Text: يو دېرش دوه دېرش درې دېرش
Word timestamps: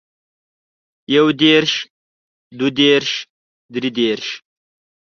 يو 1.15 1.25
دېرش 1.41 1.73
دوه 2.57 2.69
دېرش 2.79 3.09
درې 3.73 3.89
دېرش 3.97 4.27